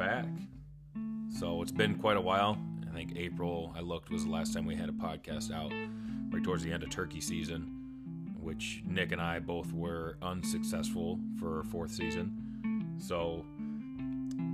[0.00, 0.24] back.
[1.38, 2.58] So it's been quite a while.
[2.90, 5.70] I think April, I looked, was the last time we had a podcast out,
[6.30, 11.64] right towards the end of turkey season, which Nick and I both were unsuccessful for
[11.64, 12.96] fourth season.
[12.98, 13.44] So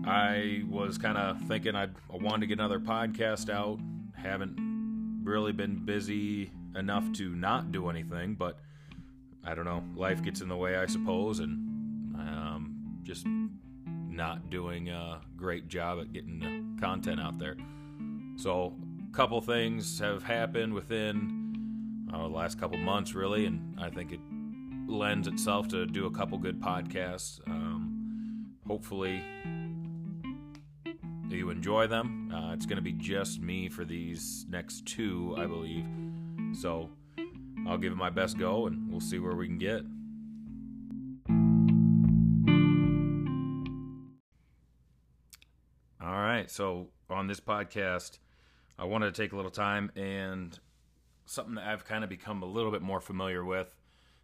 [0.05, 3.78] I was kind of thinking I'd, I wanted to get another podcast out.
[4.16, 8.59] Haven't really been busy enough to not do anything, but
[9.45, 9.84] I don't know.
[9.95, 13.28] Life gets in the way, I suppose, and um, just
[14.16, 17.57] not doing a great job at getting the content out there.
[18.37, 18.74] So,
[19.09, 24.12] a couple things have happened within uh, the last couple months, really, and I think
[24.12, 24.21] it
[24.88, 27.41] lends itself to do a couple good podcasts.
[27.47, 29.23] Um, hopefully,
[31.29, 32.33] you enjoy them.
[32.33, 35.87] Uh, it's going to be just me for these next two, I believe.
[36.55, 36.91] So,
[37.66, 39.83] I'll give it my best go, and we'll see where we can get.
[46.47, 48.19] Right, so on this podcast,
[48.79, 50.57] I wanted to take a little time and
[51.25, 53.75] something that I've kind of become a little bit more familiar with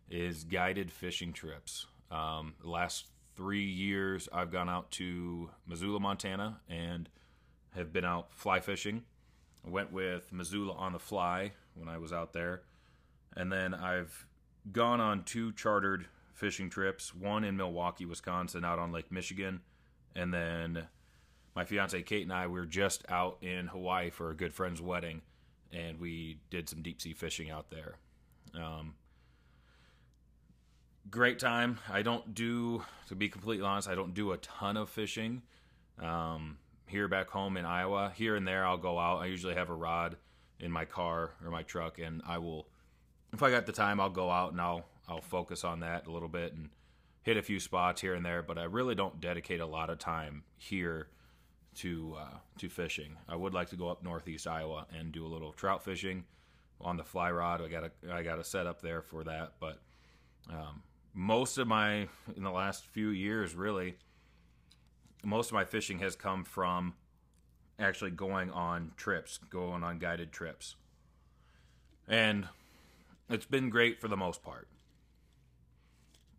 [0.08, 1.86] is guided fishing trips.
[2.12, 7.08] Um, the last three years, I've gone out to Missoula, Montana, and
[7.74, 9.02] have been out fly fishing.
[9.66, 12.62] I went with Missoula on the fly when I was out there,
[13.36, 14.26] and then I've
[14.70, 17.12] gone on two chartered fishing trips.
[17.12, 19.62] One in Milwaukee, Wisconsin, out on Lake Michigan,
[20.14, 20.86] and then
[21.54, 24.80] my fiance Kate and I we were just out in Hawaii for a good friend's
[24.80, 25.22] wedding,
[25.72, 27.96] and we did some deep sea fishing out there.
[28.54, 28.94] Um,
[31.10, 31.78] great time.
[31.90, 35.42] I don't do, to be completely honest, I don't do a ton of fishing.
[36.00, 39.22] Um, here back home in Iowa, here and there I'll go out.
[39.22, 40.16] I usually have a rod
[40.60, 42.66] in my car or my truck, and I will,
[43.32, 46.10] if I got the time, I'll go out and I'll I'll focus on that a
[46.10, 46.70] little bit and
[47.22, 48.42] hit a few spots here and there.
[48.42, 51.08] But I really don't dedicate a lot of time here
[51.76, 53.16] to uh, to fishing.
[53.28, 56.24] I would like to go up northeast Iowa and do a little trout fishing
[56.80, 57.62] on the fly rod.
[57.62, 59.54] I got a I got a set up there for that.
[59.60, 59.78] But
[60.50, 60.82] um,
[61.14, 63.96] most of my in the last few years, really,
[65.24, 66.94] most of my fishing has come from
[67.78, 70.76] actually going on trips, going on guided trips,
[72.06, 72.48] and
[73.30, 74.68] it's been great for the most part.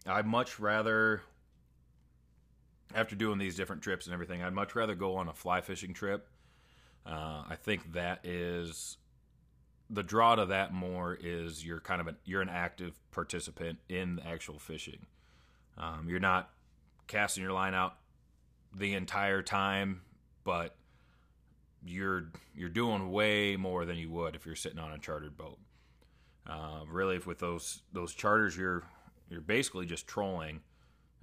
[0.06, 1.22] I'd much rather
[2.94, 5.94] after doing these different trips and everything, I'd much rather go on a fly fishing
[5.94, 6.28] trip.
[7.06, 8.98] Uh, I think that is
[9.90, 14.16] the draw to that more is you're kind of an you're an active participant in
[14.18, 15.06] the actual fishing.
[15.78, 16.50] Um, you're not
[17.08, 17.98] casting your line out
[18.76, 20.02] the entire time,
[20.44, 20.76] but
[21.86, 25.60] you're you're doing way more than you would if you're sitting on a chartered boat.
[26.48, 28.84] Uh, really, with those those charters, you're
[29.30, 30.62] you're basically just trolling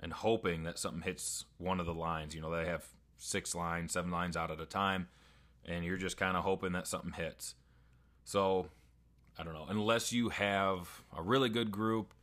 [0.00, 2.34] and hoping that something hits one of the lines.
[2.34, 5.08] You know, they have six lines, seven lines out at a time,
[5.64, 7.54] and you're just kind of hoping that something hits.
[8.24, 8.66] So,
[9.38, 9.66] I don't know.
[9.68, 12.14] Unless you have a really good group,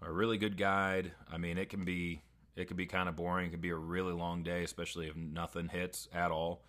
[0.00, 2.22] a really good guide, I mean, it can be
[2.54, 3.46] it can be kind of boring.
[3.46, 6.62] It can be a really long day, especially if nothing hits at all.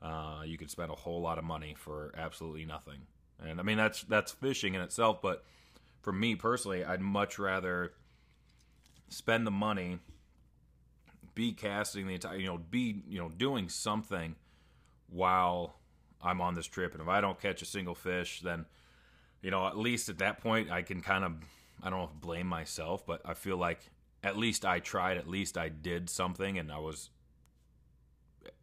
[0.00, 3.00] Uh, you could spend a whole lot of money for absolutely nothing.
[3.44, 5.44] And I mean, that's that's fishing in itself, but
[6.02, 7.94] for me personally, I'd much rather
[9.08, 9.98] spend the money,
[11.34, 14.36] be casting the entire, you know, be, you know, doing something
[15.08, 15.76] while
[16.22, 16.92] I'm on this trip.
[16.92, 18.66] And if I don't catch a single fish, then,
[19.42, 21.32] you know, at least at that point, I can kind of,
[21.82, 23.80] I don't know if blame myself, but I feel like
[24.22, 27.10] at least I tried, at least I did something and I was,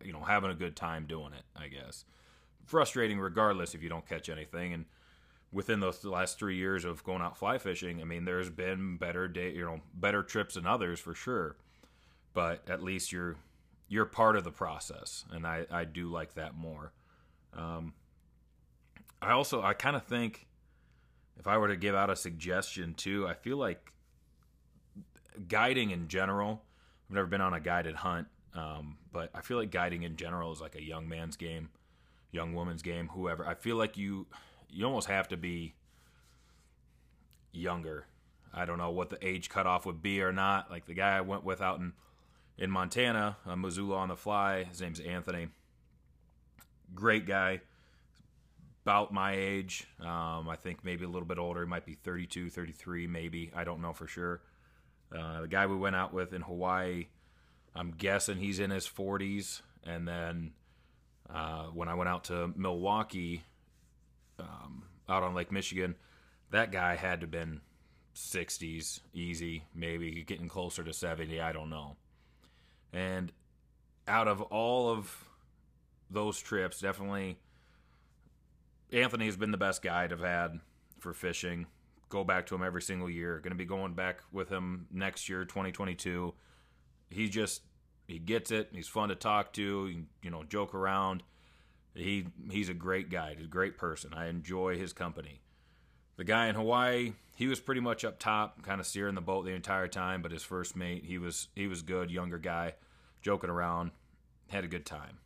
[0.04, 2.06] you know, having a good time doing it, I guess.
[2.66, 4.74] Frustrating regardless if you don't catch anything.
[4.74, 4.86] And,
[5.52, 9.28] within those last three years of going out fly fishing, I mean, there's been better
[9.28, 11.58] day, you know, better trips than others for sure.
[12.34, 13.36] But at least you're
[13.90, 16.94] you're part of the process, and I I do like that more.
[17.54, 17.94] Um,
[19.22, 20.48] I also I kind of think
[21.38, 23.92] if I were to give out a suggestion too, I feel like
[25.48, 26.64] guiding in general.
[27.10, 30.54] I've never been on a guided hunt, um, but I feel like guiding in general
[30.54, 31.70] is like a young man's game,
[32.32, 33.46] young woman's game, whoever.
[33.46, 34.28] I feel like you
[34.72, 35.76] you almost have to be
[37.52, 38.06] younger.
[38.54, 40.70] I don't know what the age cutoff would be or not.
[40.70, 41.94] Like the guy I went with out in
[42.58, 44.66] in Montana, uh, Missoula on the fly.
[44.66, 45.48] His name's Anthony.
[46.94, 47.62] Great guy,
[48.84, 49.88] about my age.
[50.00, 51.62] Um, I think maybe a little bit older.
[51.62, 53.52] He might be 32, 33, maybe.
[53.56, 54.42] I don't know for sure.
[55.16, 57.08] Uh, the guy we went out with in Hawaii,
[57.76, 59.62] I'm guessing he's in his 40s.
[59.84, 60.52] And then
[61.30, 63.44] uh, when I went out to Milwaukee,
[65.10, 65.96] out on Lake Michigan,
[66.52, 67.62] that guy had to have been
[68.16, 71.40] 60s, easy, maybe getting closer to 70.
[71.40, 71.96] I don't know.
[72.94, 73.32] And
[74.08, 75.26] out of all of
[76.10, 77.38] those trips, definitely
[78.92, 80.60] Anthony has been the best guide I've had
[81.00, 81.68] for fishing.
[82.10, 83.40] Go back to him every single year.
[83.40, 86.34] Going to be going back with him next year, 2022.
[87.10, 87.62] He just
[88.08, 88.70] he gets it.
[88.74, 89.88] He's fun to talk to.
[89.88, 91.24] You, you know, joke around.
[91.94, 93.36] He he's a great guy.
[93.40, 94.14] A great person.
[94.14, 95.42] I enjoy his company.
[96.18, 99.46] The guy in Hawaii, he was pretty much up top, kind of steering the boat
[99.46, 100.22] the entire time.
[100.22, 102.76] But his first mate, he was he was good, younger guy,
[103.22, 103.92] joking around,
[104.50, 105.18] had a good time.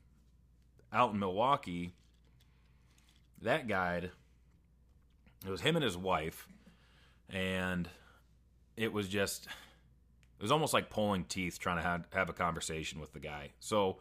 [0.94, 1.94] Out in Milwaukee,
[3.42, 4.12] that guide,
[5.46, 6.48] it was him and his wife,
[7.30, 7.90] and
[8.78, 13.00] it was just it was almost like pulling teeth trying to have, have a conversation
[13.00, 13.52] with the guy.
[13.60, 13.98] So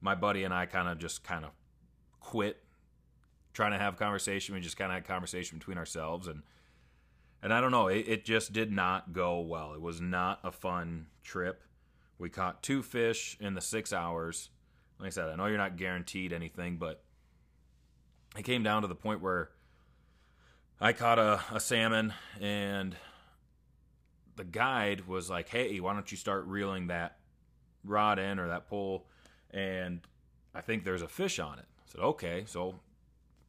[0.00, 1.50] my buddy and I kind of just kind of
[2.22, 2.62] quit
[3.52, 4.54] trying to have conversation.
[4.54, 6.42] We just kind of had conversation between ourselves and
[7.44, 9.74] and I don't know, it, it just did not go well.
[9.74, 11.64] It was not a fun trip.
[12.16, 14.50] We caught two fish in the six hours.
[15.00, 17.02] Like I said, I know you're not guaranteed anything, but
[18.38, 19.50] it came down to the point where
[20.80, 22.94] I caught a, a salmon and
[24.36, 27.18] the guide was like, "Hey, why don't you start reeling that
[27.84, 29.06] rod in or that pole?"
[29.50, 30.00] And
[30.54, 31.66] I think there's a fish on it.
[31.92, 32.80] Said, "Okay." So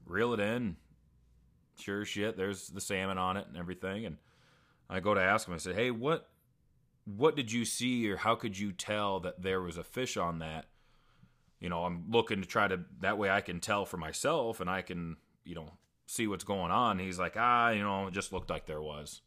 [0.06, 0.76] reel it in.
[1.80, 4.06] Sure shit, there's the salmon on it and everything.
[4.06, 4.18] And
[4.90, 5.54] I go to ask him.
[5.54, 6.30] I said, "Hey, what
[7.06, 10.40] what did you see, or how could you tell that there was a fish on
[10.40, 10.66] that?"
[11.60, 14.70] You know, I'm looking to try to that way I can tell for myself and
[14.70, 15.72] I can, you know,
[16.06, 17.00] see what's going on.
[17.00, 19.22] He's like, ah, you know, it just looked like there was.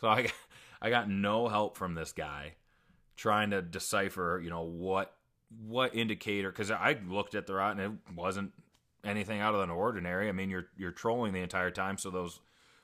[0.00, 0.28] So I
[0.82, 2.54] I got no help from this guy
[3.16, 5.14] trying to decipher, you know, what
[5.66, 8.52] what indicator because I looked at the rod and it wasn't
[9.04, 10.28] anything out of the ordinary.
[10.28, 12.40] I mean, you're you're trolling the entire time, so those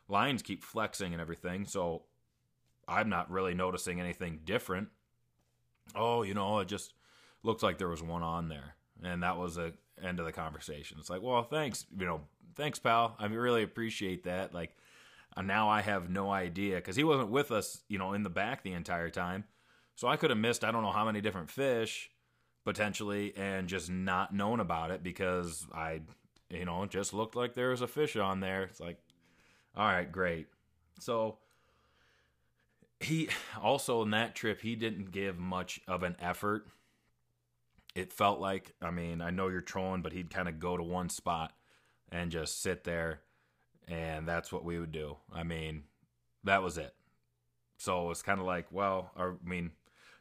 [0.09, 1.67] lines keep flexing and everything.
[1.67, 2.03] So
[2.89, 4.89] I'm not really noticing anything different.
[5.95, 6.95] Oh, you know, it just
[7.43, 10.99] looks like there was one on there, and that was the end of the conversation.
[11.01, 12.23] It's like, well, thanks, you know,
[12.55, 13.17] thanks, pal.
[13.19, 14.53] I really appreciate that.
[14.53, 14.77] Like,
[15.37, 18.31] uh, now I have no idea because he wasn't with us, you know, in the
[18.31, 19.45] back the entire time.
[19.95, 22.11] So I could have missed I don't know how many different fish
[22.67, 26.01] potentially and just not known about it because I,
[26.51, 28.65] you know, just looked like there was a fish on there.
[28.65, 28.99] It's like,
[29.77, 30.49] all right, great.
[30.99, 31.39] So
[32.99, 33.29] he
[33.63, 36.67] also in that trip he didn't give much of an effort.
[37.95, 40.83] It felt like, I mean, I know you're trolling, but he'd kind of go to
[40.83, 41.53] one spot
[42.11, 43.21] and just sit there
[43.87, 45.17] and that's what we would do.
[45.33, 45.85] I mean,
[46.43, 46.95] that was it.
[47.79, 49.71] So it's kind of like, well, I mean,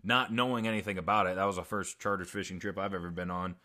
[0.05, 3.31] not knowing anything about it, that was the first chartered fishing trip I've ever been
[3.31, 3.55] on.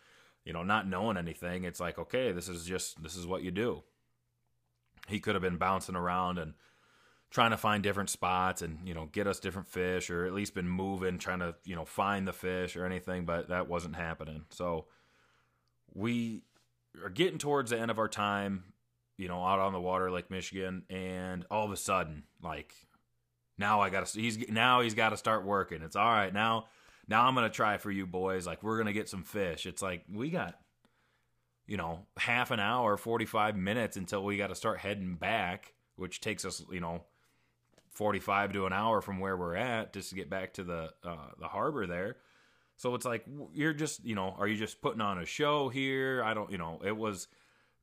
[0.45, 3.51] You know, not knowing anything, it's like, okay, this is just this is what you
[3.51, 3.83] do.
[5.07, 6.53] He could have been bouncing around and
[7.29, 10.53] trying to find different spots and you know get us different fish or at least
[10.53, 14.43] been moving trying to you know find the fish or anything but that wasn't happening
[14.49, 14.85] so
[15.93, 16.41] we
[17.01, 18.73] are getting towards the end of our time
[19.21, 22.73] you know, out on the water, Lake Michigan, and all of a sudden, like,
[23.61, 25.81] now I gotta, he's now he's got to start working.
[25.81, 26.65] It's all right now.
[27.07, 28.45] Now I'm gonna try for you boys.
[28.45, 29.65] Like, we're gonna get some fish.
[29.65, 30.59] It's like we got,
[31.67, 36.19] you know, half an hour, 45 minutes until we got to start heading back, which
[36.19, 37.03] takes us, you know,
[37.91, 41.31] 45 to an hour from where we're at just to get back to the uh,
[41.39, 42.17] the harbor there.
[42.77, 46.23] So it's like you're just, you know, are you just putting on a show here?
[46.23, 47.27] I don't, you know, it was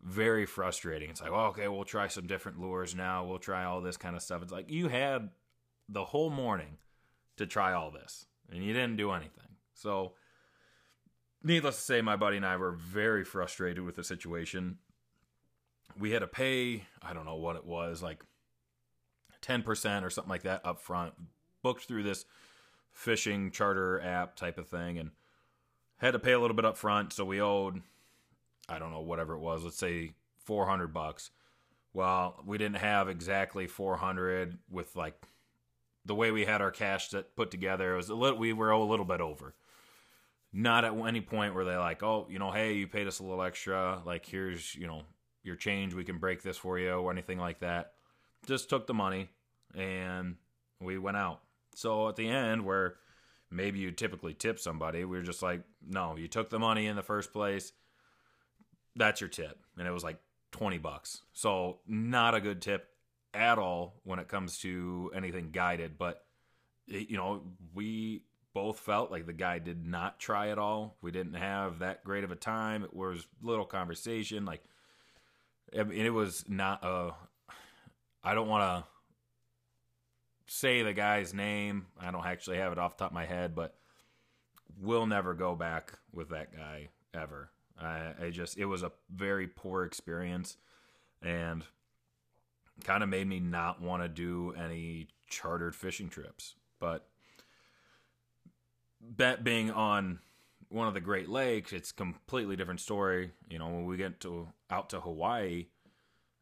[0.03, 1.11] very frustrating.
[1.11, 3.25] It's like, well, okay, we'll try some different lures now.
[3.25, 4.43] We'll try all this kind of stuff.
[4.43, 5.31] It's like you had
[5.89, 6.79] the whole morning
[7.37, 9.57] to try all this, and you didn't do anything.
[9.75, 10.15] So,
[11.43, 14.79] needless to say, my buddy and I were very frustrated with the situation.
[15.99, 18.23] We had to pay, I don't know what it was, like
[19.43, 21.15] 10% or something like that up front,
[21.63, 22.25] booked through this
[22.91, 25.11] fishing charter app type of thing, and
[25.99, 27.13] had to pay a little bit up front.
[27.13, 27.83] So, we owed
[28.69, 29.65] I don't know whatever it was.
[29.65, 30.13] Let's say
[30.45, 31.31] 400 bucks.
[31.95, 35.15] Well, we didn't have exactly 400 with like
[36.09, 37.95] the way we had our cash set put together.
[37.95, 39.55] It was a little we were a little bit over.
[40.53, 43.23] Not at any point were they like, "Oh, you know, hey, you paid us a
[43.23, 44.03] little extra.
[44.05, 45.03] Like here's, you know,
[45.45, 45.95] your change.
[45.95, 47.93] We can break this for you or anything like that."
[48.47, 49.29] Just took the money
[49.77, 50.37] and
[50.81, 51.41] we went out.
[51.75, 52.97] So at the end where
[53.51, 56.97] maybe you typically tip somebody, we were just like, "No, you took the money in
[56.97, 57.73] the first place
[58.99, 59.59] that's your tip.
[59.79, 60.19] And it was like
[60.53, 61.23] 20 bucks.
[61.33, 62.89] So not a good tip
[63.39, 65.97] at all when it comes to anything guided.
[65.97, 66.25] But,
[66.87, 67.43] you know,
[67.75, 70.97] we both felt like the guy did not try at all.
[71.01, 72.83] We didn't have that great of a time.
[72.83, 74.45] It was little conversation.
[74.45, 74.65] Like,
[75.79, 77.13] I mean, it was not a.
[78.25, 81.87] I don't want to say the guy's name.
[82.01, 83.77] I don't actually have it off the top of my head, but
[84.81, 87.51] we'll never go back with that guy ever.
[87.81, 90.57] I, I just it was a very poor experience,
[91.23, 91.65] and
[92.85, 96.55] kind of made me not want to do any chartered fishing trips.
[96.81, 97.07] But
[99.17, 100.21] that being on
[100.69, 103.33] one of the Great Lakes, it's completely different story.
[103.49, 105.67] You know, when we get to out to Hawaii,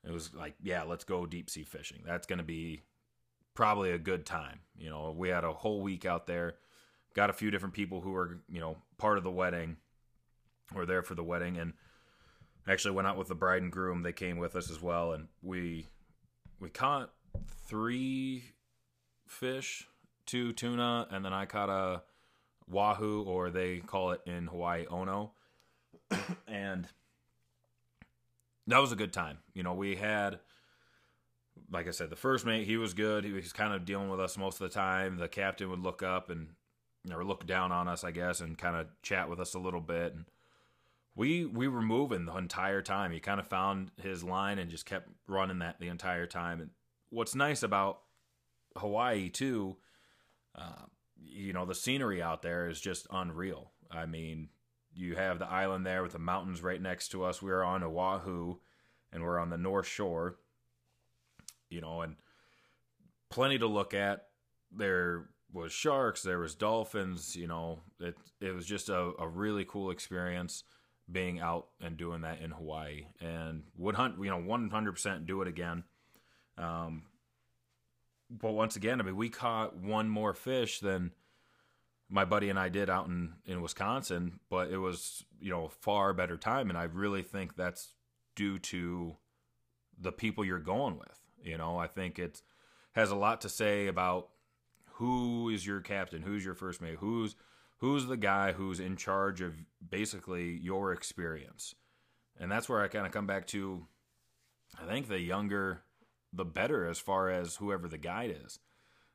[0.05, 2.03] it was like, yeah, let's go deep sea fishing.
[2.05, 2.83] That's going to be
[3.55, 4.61] probably a good time.
[4.77, 6.57] You know, we had a whole week out there,
[7.15, 9.77] got a few different people who were, you know, part of the wedding,
[10.75, 11.73] were there for the wedding, and
[12.69, 14.03] actually went out with the bride and groom.
[14.03, 15.87] They came with us as well, and we
[16.61, 17.13] we caught
[17.67, 18.45] three
[19.27, 19.87] fish,
[20.25, 22.03] two tuna, and then I caught a
[22.69, 25.33] wahoo, or they call it in Hawaii ono,
[26.49, 26.89] and
[28.67, 29.39] that was a good time.
[29.55, 30.41] You know, we had,
[31.71, 33.25] like I said, the first mate he was good.
[33.25, 35.19] He was kind of dealing with us most of the time.
[35.19, 36.49] The captain would look up and
[37.13, 39.81] or look down on us, I guess, and kind of chat with us a little
[39.81, 40.15] bit.
[40.15, 40.25] And
[41.17, 43.11] we we were moving the entire time.
[43.11, 46.61] He kind of found his line and just kept running that the entire time.
[46.61, 46.71] And
[47.09, 48.01] what's nice about
[48.77, 49.79] Hawaii too,
[50.55, 50.85] uh,
[51.19, 53.73] you know, the scenery out there is just unreal.
[53.91, 54.51] I mean,
[54.95, 57.41] you have the island there with the mountains right next to us.
[57.41, 58.57] We're on Oahu
[59.11, 60.37] and we're on the north shore,
[61.71, 62.17] you know, and
[63.31, 64.27] plenty to look at.
[64.71, 69.65] There was sharks, there was dolphins, you know, it it was just a, a really
[69.65, 70.63] cool experience
[71.11, 75.49] being out and doing that in Hawaii and would hunt, you know, 100% do it
[75.49, 75.85] again.
[76.59, 77.05] Um,
[78.31, 81.13] but once again, I mean, we caught one more fish than
[82.09, 86.13] my buddy and I did out in, in Wisconsin, but it was, you know, far
[86.13, 86.71] better time.
[86.71, 87.93] And I really think that's
[88.35, 89.17] due to
[89.99, 91.21] the people you're going with.
[91.43, 92.43] You know, I think it
[92.93, 94.29] has a lot to say about
[94.95, 97.37] who is your captain, who's your first mate, who's
[97.79, 99.55] who's the guy who's in charge of
[99.87, 101.75] basically your experience.
[102.39, 103.87] And that's where I kind of come back to
[104.81, 105.83] I think the younger
[106.33, 108.59] the better as far as whoever the guide is.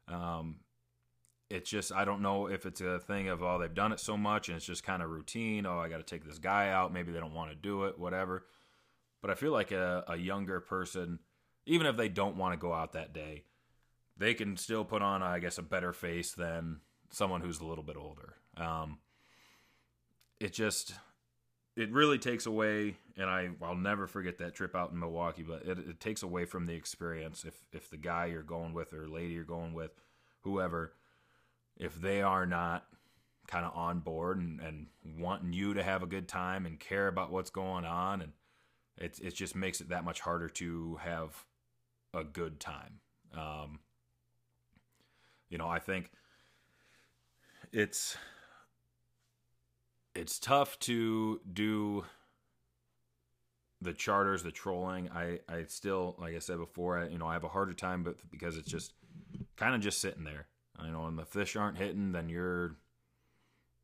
[0.07, 0.57] Um,
[1.49, 4.17] it's just I don't know if it's a thing of oh they've done it so
[4.17, 5.65] much and it's just kind of routine.
[5.65, 6.93] Oh, I got to take this guy out.
[6.93, 8.45] Maybe they don't want to do it, whatever.
[9.21, 11.19] But I feel like a, a younger person,
[11.65, 13.43] even if they don't want to go out that day,
[14.17, 16.79] they can still put on, I guess, a better face than
[17.11, 18.35] someone who's a little bit older.
[18.57, 18.99] Um,
[20.39, 20.93] it just
[21.75, 25.43] it really takes away, and I I'll never forget that trip out in Milwaukee.
[25.43, 28.93] But it, it takes away from the experience if if the guy you're going with
[28.93, 29.91] or lady you're going with,
[30.41, 30.93] whoever
[31.77, 32.85] if they are not
[33.47, 34.87] kind of on board and, and
[35.19, 38.31] wanting you to have a good time and care about what's going on and
[38.97, 41.45] it, it just makes it that much harder to have
[42.13, 42.99] a good time
[43.35, 43.79] um,
[45.49, 46.11] you know i think
[47.73, 48.15] it's
[50.15, 52.05] it's tough to do
[53.81, 57.33] the charters the trolling i i still like i said before I, you know i
[57.33, 58.93] have a harder time but because it's just
[59.55, 60.47] kind of just sitting there
[60.85, 62.75] you know, when the fish aren't hitting, then you're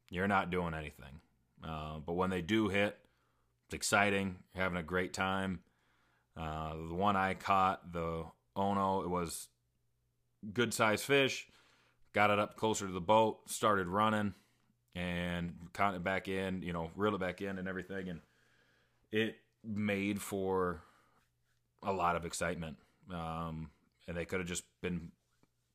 [0.09, 1.21] you're not doing anything.
[1.63, 2.97] Uh, but when they do hit,
[3.65, 4.37] it's exciting.
[4.53, 5.59] You're having a great time.
[6.35, 9.47] Uh, the one I caught, the Ono, it was
[10.53, 11.47] good sized fish.
[12.13, 14.33] Got it up closer to the boat, started running,
[14.97, 16.61] and caught it back in.
[16.63, 18.21] You know, reel it back in and everything, and
[19.11, 20.81] it made for
[21.83, 22.77] a lot of excitement.
[23.13, 23.69] Um,
[24.07, 25.11] and they could have just been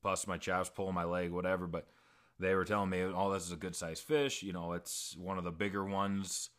[0.01, 1.67] busting my chops, pulling my leg, whatever.
[1.67, 1.87] But
[2.39, 4.43] they were telling me, "Oh, this is a good sized fish.
[4.43, 6.49] You know, it's one of the bigger ones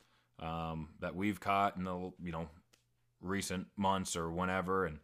[0.40, 2.48] um, that we've caught in the you know
[3.20, 5.00] recent months or whenever." And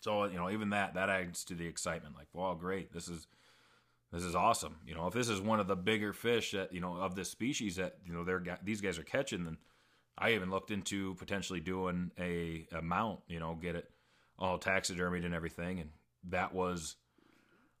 [0.00, 2.16] so you know, even that that adds to the excitement.
[2.16, 3.26] Like, well, great, this is
[4.14, 4.76] this is awesome.
[4.86, 7.30] You know, if this is one of the bigger fish that you know of this
[7.30, 9.58] species that you know they're these guys are catching, then
[10.16, 13.20] I even looked into potentially doing a, a mount.
[13.26, 13.90] You know, get it
[14.38, 15.90] all taxidermied and everything, and
[16.30, 16.94] that was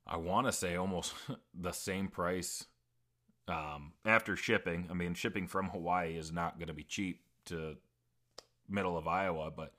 [0.06, 1.14] I want to say almost
[1.54, 2.64] the same price
[3.46, 4.88] um, after shipping.
[4.90, 7.76] I mean, shipping from Hawaii is not going to be cheap to
[8.68, 9.72] middle of Iowa, but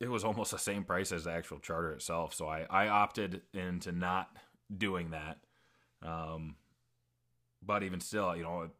[0.00, 2.34] it was almost the same price as the actual charter itself.
[2.34, 4.28] So I, I opted into not
[4.76, 5.38] doing that.
[6.02, 6.56] Um,
[7.62, 8.70] but even still, you know,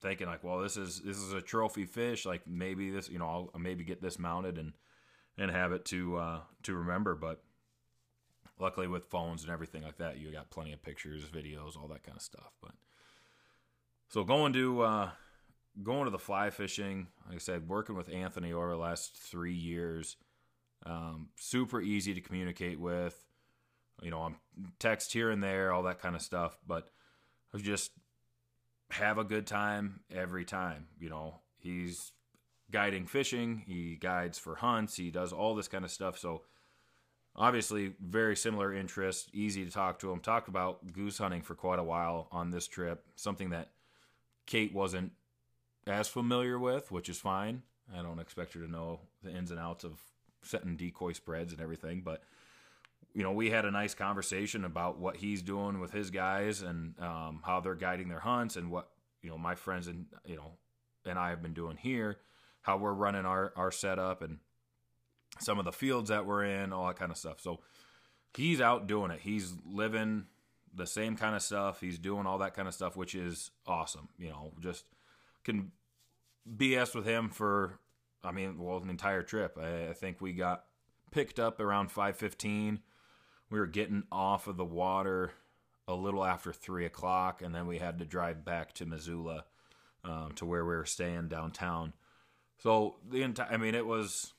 [0.00, 2.26] thinking like, well, this is this is a trophy fish.
[2.26, 4.72] Like maybe this, you know, I'll maybe get this mounted and
[5.38, 7.14] and have it to uh, to remember.
[7.14, 7.42] But
[8.58, 12.02] luckily with phones and everything like that, you got plenty of pictures, videos, all that
[12.02, 12.52] kind of stuff.
[12.62, 12.72] But
[14.08, 15.10] so going to uh,
[15.82, 19.54] going to the fly fishing, like I said, working with Anthony over the last three
[19.54, 20.16] years,
[20.84, 23.24] um, super easy to communicate with.
[24.02, 24.36] You know, I'm
[24.78, 26.58] text here and there, all that kind of stuff.
[26.66, 26.90] But
[27.54, 27.92] I just
[28.90, 30.88] have a good time every time.
[30.98, 32.12] You know, he's
[32.70, 36.18] guiding fishing, he guides for hunts, he does all this kind of stuff.
[36.18, 36.42] So
[37.36, 40.20] obviously very similar interests, easy to talk to him.
[40.20, 43.70] Talked about goose hunting for quite a while on this trip, something that
[44.46, 45.12] Kate wasn't
[45.86, 47.62] as familiar with, which is fine.
[47.96, 50.00] I don't expect her to know the ins and outs of
[50.42, 52.22] setting decoy spreads and everything, but
[53.14, 56.98] you know, we had a nice conversation about what he's doing with his guys and
[57.00, 58.88] um, how they're guiding their hunts and what
[59.22, 60.52] you know my friends and you know
[61.04, 62.18] and I have been doing here,
[62.62, 64.38] how we're running our our setup and
[65.40, 67.40] some of the fields that we're in, all that kind of stuff.
[67.40, 67.60] So
[68.36, 69.20] he's out doing it.
[69.20, 70.26] He's living
[70.74, 71.80] the same kind of stuff.
[71.80, 74.08] He's doing all that kind of stuff, which is awesome.
[74.18, 74.84] You know, just
[75.44, 75.72] can
[76.56, 77.78] BS with him for,
[78.24, 79.58] I mean, well, an entire trip.
[79.60, 80.64] I, I think we got
[81.10, 82.80] picked up around 515.
[83.52, 85.32] We were getting off of the water
[85.86, 89.44] a little after three o'clock, and then we had to drive back to Missoula
[90.04, 91.92] um, to where we were staying downtown.
[92.62, 94.32] So the entire, I mean, it was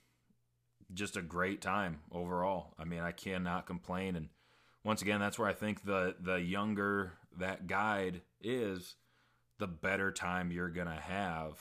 [0.96, 2.74] just a great time overall.
[2.80, 4.16] I mean, I cannot complain.
[4.16, 4.30] And
[4.84, 8.96] once again, that's where I think the the younger that guide is,
[9.60, 11.60] the better time you're gonna have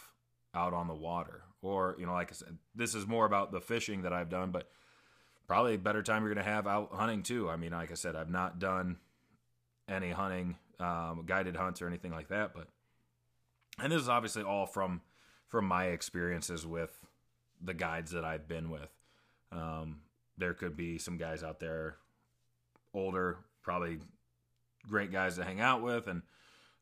[0.54, 1.42] out on the water.
[1.60, 4.52] Or you know, like I said, this is more about the fishing that I've done,
[4.52, 4.70] but
[5.46, 7.48] probably a better time you're gonna have out hunting too.
[7.48, 8.96] I mean, like I said, I've not done
[9.88, 12.68] any hunting, um, guided hunts or anything like that, but
[13.78, 15.00] and this is obviously all from
[15.48, 16.90] from my experiences with
[17.60, 18.90] the guides that I've been with.
[19.50, 20.00] Um,
[20.38, 21.96] there could be some guys out there,
[22.94, 23.98] older, probably
[24.88, 26.22] great guys to hang out with and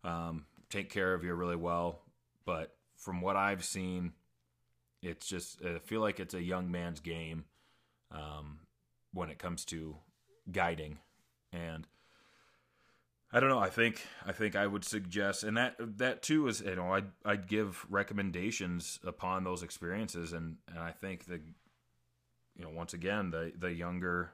[0.05, 2.01] um, take care of you really well.
[2.47, 4.13] But from what I've seen,
[5.03, 7.45] it's just I feel like it's a young man's game
[8.11, 8.61] um,
[9.13, 9.97] when it comes to
[10.51, 10.99] guiding,
[11.53, 11.87] and
[13.33, 13.59] I don't know.
[13.59, 17.11] I think I think I would suggest, and that that too is you know I'd
[17.25, 21.41] I'd give recommendations upon those experiences, and and I think the
[22.61, 24.33] you know, once again, the the younger,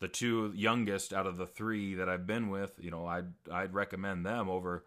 [0.00, 3.72] the two youngest out of the three that I've been with, you know, I'd I'd
[3.72, 4.84] recommend them over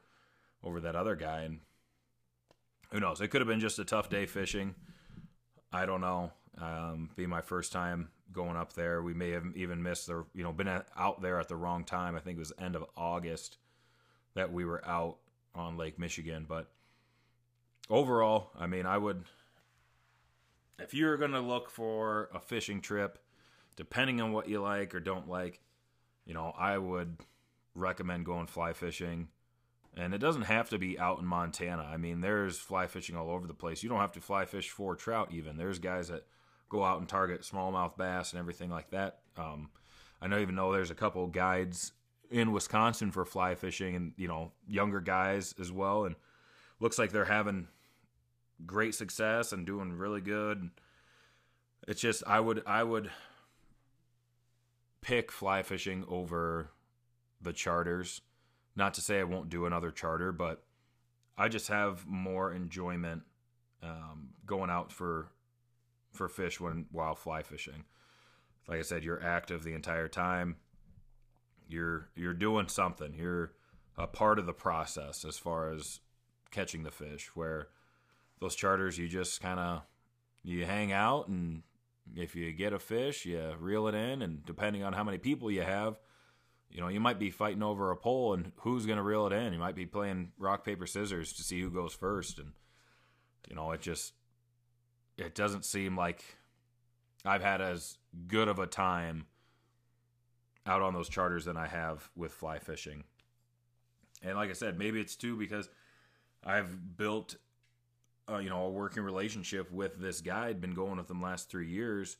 [0.63, 1.41] over that other guy.
[1.41, 1.61] And
[2.91, 3.19] who knows?
[3.19, 4.75] It could have been just a tough day fishing.
[5.73, 6.31] I don't know.
[6.61, 9.01] Um, be my first time going up there.
[9.01, 12.15] We may have even missed the, you know, been out there at the wrong time.
[12.15, 13.57] I think it was end of August
[14.35, 15.17] that we were out
[15.53, 16.45] on Lake Michigan.
[16.47, 16.69] But
[17.89, 19.25] overall, I mean, I would
[20.79, 23.19] if you're going to look for a fishing trip,
[23.75, 25.61] depending on what you like or don't like,
[26.25, 27.17] you know, I would
[27.73, 29.29] recommend going fly fishing.
[29.97, 31.83] And it doesn't have to be out in Montana.
[31.83, 33.81] I mean, there's fly fishing all over the place.
[33.81, 35.55] You don't have to fly fish for trout, even.
[35.55, 36.25] There's guys that
[36.69, 39.19] go out and target smallmouth bass and everything like that.
[39.37, 39.69] Um,
[40.21, 41.91] I know even though there's a couple guides
[42.31, 46.05] in Wisconsin for fly fishing and, you know, younger guys as well.
[46.05, 46.15] And
[46.79, 47.67] looks like they're having
[48.65, 50.69] great success and doing really good.
[51.87, 53.11] It's just I would I would
[55.01, 56.71] pick fly fishing over
[57.41, 58.21] the charters.
[58.75, 60.63] Not to say I won't do another charter, but
[61.37, 63.23] I just have more enjoyment
[63.83, 65.27] um, going out for
[66.15, 67.83] for fish when while fly fishing.
[68.67, 70.57] Like I said, you're active the entire time.
[71.67, 73.13] You're you're doing something.
[73.13, 73.51] You're
[73.97, 75.99] a part of the process as far as
[76.51, 77.31] catching the fish.
[77.35, 77.67] Where
[78.39, 79.81] those charters you just kind of
[80.43, 81.63] you hang out and
[82.15, 85.49] if you get a fish you reel it in and depending on how many people
[85.49, 85.99] you have
[86.69, 89.33] you know you might be fighting over a pole and who's going to reel it
[89.33, 92.51] in you might be playing rock paper scissors to see who goes first and
[93.49, 94.13] you know it just
[95.17, 96.23] it doesn't seem like
[97.25, 97.97] i've had as
[98.27, 99.25] good of a time
[100.65, 103.03] out on those charters than i have with fly fishing.
[104.23, 105.69] And like i said maybe it's too because
[106.43, 107.35] i've built
[108.29, 111.49] uh, you know a working relationship with this guy I'd been going with them last
[111.49, 112.17] three years.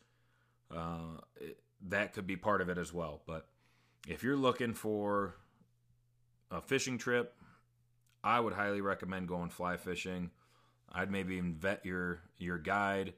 [0.69, 3.21] Uh, it, that could be part of it as well.
[3.25, 3.47] But
[4.07, 5.35] if you're looking for
[6.51, 7.35] a fishing trip
[8.23, 10.29] i would highly recommend going fly fishing
[10.95, 13.13] i'd maybe even vet your your guide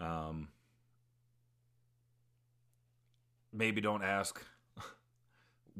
[0.00, 0.48] um,
[3.52, 4.42] maybe don't ask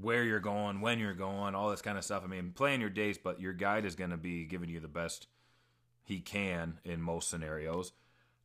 [0.01, 2.91] where you're going when you're going all this kind of stuff i mean plan your
[2.91, 5.27] dates but your guide is going to be giving you the best
[6.05, 7.93] he can in most scenarios.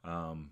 [0.04, 0.52] Um,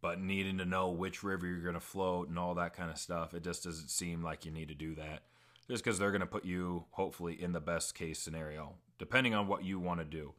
[0.00, 2.98] but needing to know which river you're going to float and all that kind of
[2.98, 5.22] stuff, it just doesn't seem like you need to do that.
[5.68, 9.48] Just because they're going to put you, hopefully, in the best case scenario, depending on
[9.48, 10.34] what you want to do.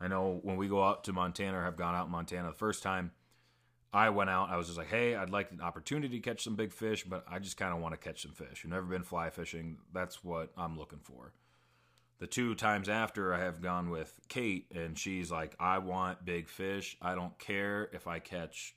[0.00, 2.54] I know when we go out to Montana or have gone out in Montana the
[2.54, 3.12] first time,
[3.92, 4.50] I went out.
[4.50, 7.24] I was just like, hey, I'd like an opportunity to catch some big fish, but
[7.30, 8.62] I just kind of want to catch some fish.
[8.64, 9.78] I've never been fly fishing.
[9.94, 11.32] That's what I'm looking for.
[12.18, 16.48] the two times after I have gone with Kate, and she's like, I want big
[16.48, 16.96] fish.
[17.00, 18.74] I don't care if I catch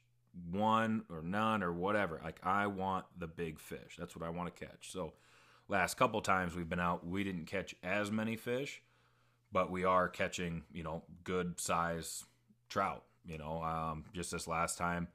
[0.52, 2.20] one or none or whatever.
[2.24, 3.96] Like, I want the big fish.
[3.98, 4.92] That's what I want to catch.
[4.92, 5.14] So,
[5.68, 8.82] last couple times we've been out, we didn't catch as many fish,
[9.52, 12.24] but we are catching, you know, good size
[12.70, 13.04] trout.
[13.26, 15.08] You know, um, just this last time,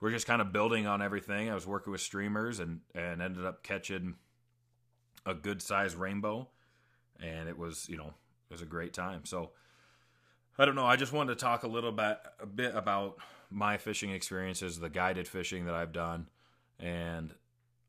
[0.00, 1.50] we're just kind of building on everything.
[1.50, 4.14] I was working with streamers and and ended up catching
[5.24, 6.48] a good size rainbow
[7.22, 9.24] and it was you know it was a great time.
[9.24, 9.50] So
[10.58, 10.84] I don't know.
[10.84, 13.16] I just wanted to talk a little bit a bit about
[13.50, 16.28] my fishing experiences, the guided fishing that I've done,
[16.78, 17.32] and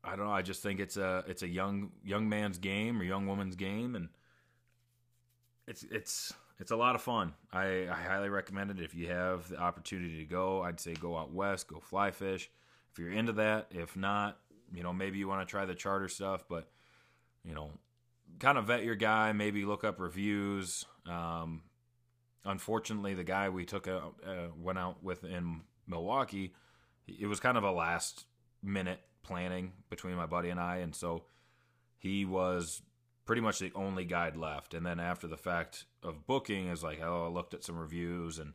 [0.02, 0.32] I don't know.
[0.32, 3.94] I just think it's a it's a young young man's game or young woman's game,
[3.94, 4.08] and
[5.66, 7.34] it's it's it's a lot of fun.
[7.52, 10.62] I, I highly recommend it if you have the opportunity to go.
[10.62, 12.50] I'd say go out west, go fly fish.
[12.92, 14.38] If you're into that, if not,
[14.72, 16.68] you know maybe you want to try the charter stuff, but
[17.44, 17.70] you know
[18.38, 20.84] kind of vet your guy, maybe look up reviews.
[21.06, 21.62] Um,
[22.44, 26.54] unfortunately, the guy we took out, uh, went out with in Milwaukee,
[27.06, 28.24] it was kind of a last
[28.62, 31.24] minute planning between my buddy and I, and so
[31.98, 32.82] he was
[33.24, 34.74] pretty much the only guide left.
[34.74, 38.38] And then after the fact of booking, is like, oh, I looked at some reviews
[38.38, 38.52] and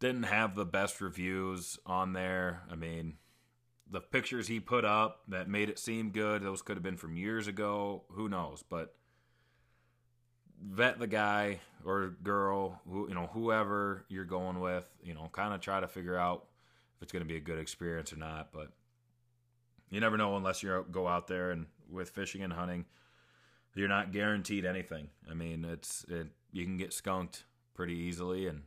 [0.00, 2.62] didn't have the best reviews on there.
[2.70, 3.14] I mean,
[3.90, 7.16] the pictures he put up that made it seem good, those could have been from
[7.16, 8.04] years ago.
[8.10, 8.62] Who knows?
[8.68, 8.94] But
[10.60, 14.86] vet the guy or girl, who you know, whoever you're going with.
[15.02, 16.46] You know, kind of try to figure out
[16.96, 18.52] if it's going to be a good experience or not.
[18.52, 18.68] But
[19.90, 22.84] you never know unless you go out there and with fishing and hunting,
[23.78, 25.08] you're not guaranteed anything.
[25.30, 28.62] I mean, it's it, you can get skunked pretty easily, and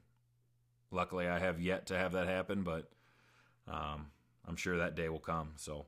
[0.91, 2.63] luckily I have yet to have that happen.
[2.63, 2.89] But
[3.67, 4.08] um,
[4.47, 5.52] I'm sure that day will come.
[5.58, 5.86] So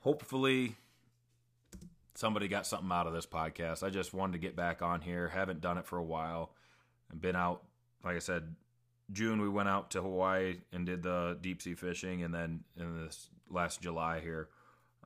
[0.00, 0.76] hopefully
[2.14, 3.82] somebody got something out of this podcast.
[3.82, 5.28] I just wanted to get back on here.
[5.28, 6.52] Haven't done it for a while.
[7.12, 7.62] I've been out,
[8.04, 8.56] like I said,
[9.12, 13.04] June we went out to Hawaii and did the deep sea fishing, and then in
[13.04, 14.48] this last July here,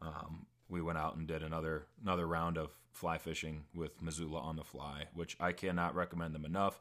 [0.00, 4.56] um, we went out and did another another round of fly fishing with Missoula on
[4.56, 6.80] the fly, which I cannot recommend them enough.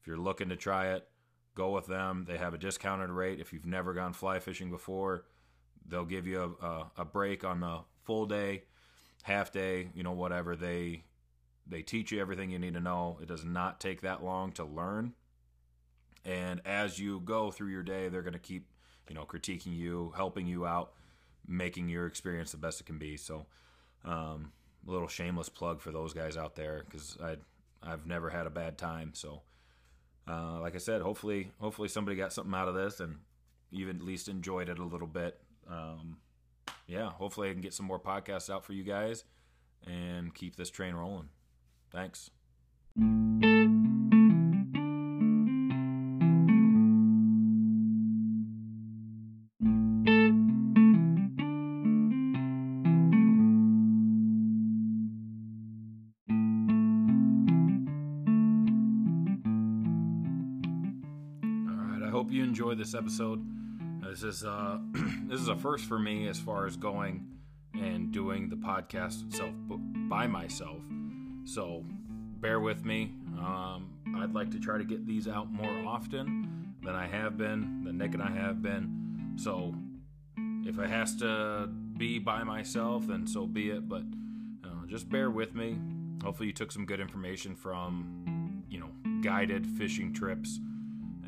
[0.00, 1.08] If you're looking to try it,
[1.54, 2.24] go with them.
[2.28, 3.40] They have a discounted rate.
[3.40, 5.24] If you've never gone fly fishing before,
[5.88, 8.64] they'll give you a, a, a break on the full day,
[9.22, 10.56] half day, you know, whatever.
[10.56, 11.04] They
[11.66, 13.18] they teach you everything you need to know.
[13.20, 15.14] It does not take that long to learn.
[16.24, 18.66] And as you go through your day, they're going to keep,
[19.08, 20.92] you know, critiquing you, helping you out,
[21.48, 23.16] making your experience the best it can be.
[23.16, 23.46] So,
[24.04, 24.52] um,
[24.86, 27.36] a little shameless plug for those guys out there because I
[27.82, 29.12] I've never had a bad time.
[29.14, 29.42] So,
[30.28, 33.18] uh, like I said, hopefully, hopefully somebody got something out of this and
[33.70, 35.40] even at least enjoyed it a little bit.
[35.68, 36.18] Um,
[36.86, 39.24] yeah, hopefully I can get some more podcasts out for you guys
[39.86, 41.28] and keep this train rolling.
[41.92, 42.30] Thanks.
[62.36, 63.42] You enjoy this episode.
[64.02, 64.78] This is uh,
[65.26, 67.26] this is a first for me as far as going
[67.72, 69.54] and doing the podcast itself
[70.08, 70.82] by myself.
[71.44, 71.82] So
[72.40, 73.14] bear with me.
[73.38, 77.84] Um, I'd like to try to get these out more often than I have been,
[77.84, 79.34] than Nick and I have been.
[79.36, 79.74] So
[80.66, 83.88] if it has to be by myself, then so be it.
[83.88, 84.02] But
[84.62, 85.78] uh, just bear with me.
[86.22, 88.90] Hopefully, you took some good information from you know
[89.22, 90.60] guided fishing trips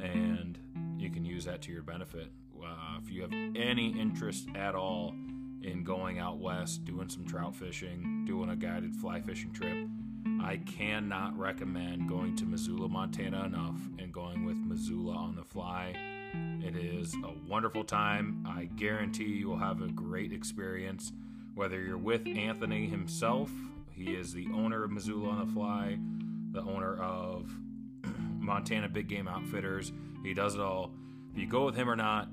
[0.02, 0.58] and
[0.98, 2.30] you can use that to your benefit.
[2.60, 5.14] Uh, if you have any interest at all
[5.62, 9.88] in going out west, doing some trout fishing, doing a guided fly fishing trip,
[10.40, 15.94] I cannot recommend going to Missoula, Montana enough and going with Missoula on the fly.
[16.60, 18.44] It is a wonderful time.
[18.46, 21.12] I guarantee you will have a great experience.
[21.54, 23.50] Whether you're with Anthony himself,
[23.90, 25.98] he is the owner of Missoula on the Fly,
[26.52, 27.50] the owner of
[28.38, 29.92] Montana Big Game Outfitters.
[30.22, 30.92] He does it all.
[31.32, 32.28] If you go with him or not,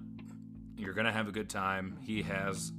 [0.77, 1.97] you're going to have a good time.
[2.01, 2.71] He has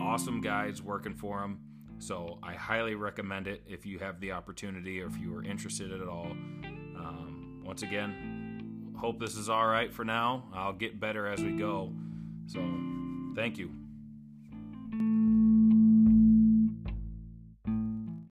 [0.00, 1.60] awesome guides working for him.
[1.98, 5.92] So I highly recommend it if you have the opportunity or if you are interested
[5.92, 6.32] at all.
[6.32, 10.44] Um, once again, hope this is all right for now.
[10.52, 11.92] I'll get better as we go.
[12.46, 12.60] So
[13.36, 13.70] thank you.